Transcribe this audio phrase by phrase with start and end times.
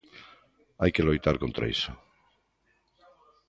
[0.81, 1.91] Hai que loitar contra iso.